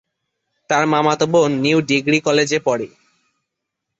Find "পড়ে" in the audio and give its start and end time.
2.59-2.87